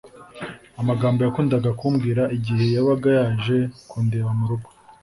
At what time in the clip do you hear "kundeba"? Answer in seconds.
3.89-4.29